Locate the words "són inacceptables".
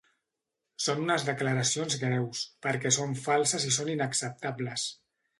3.77-4.87